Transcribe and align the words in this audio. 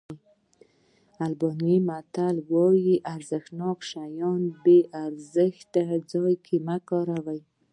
آلبانیا 1.25 1.77
متل 1.87 2.35
وایي 2.51 2.95
ارزښتناک 3.15 3.77
شیان 3.91 4.41
په 4.51 4.57
بې 4.63 4.79
ارزښته 5.05 5.81
ځای 6.11 6.35
کې 6.45 6.55
مه 6.67 6.77
کاروئ. 6.89 7.41